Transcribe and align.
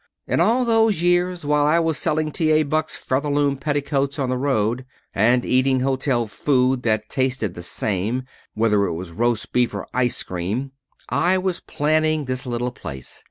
In 0.25 0.39
all 0.39 0.65
those 0.65 1.03
years 1.03 1.45
while 1.45 1.63
I 1.63 1.77
was 1.77 1.95
selling 1.95 2.31
T. 2.31 2.49
A. 2.49 2.63
Buck's 2.63 2.95
Featherloom 2.95 3.55
Petticoats 3.59 4.17
on 4.17 4.29
the 4.29 4.35
road, 4.35 4.83
and 5.13 5.45
eating 5.45 5.81
hotel 5.81 6.25
food 6.25 6.81
that 6.81 7.07
tasted 7.07 7.53
the 7.53 7.61
same, 7.61 8.23
whether 8.55 8.85
it 8.85 8.93
was 8.95 9.11
roast 9.11 9.53
beef 9.53 9.75
or 9.75 9.85
ice 9.93 10.23
cream, 10.23 10.71
I 11.09 11.37
was 11.37 11.59
planning 11.59 12.25
this 12.25 12.47
little 12.47 12.71
place. 12.71 13.19